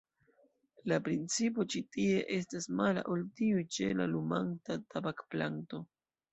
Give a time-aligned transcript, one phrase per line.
[0.91, 5.87] La principo ĉi tie estas mala ol tiu ĉe la lumanta tabakplanto.